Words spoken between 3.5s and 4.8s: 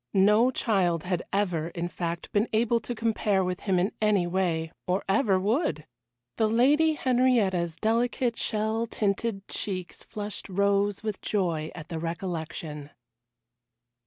him in any way,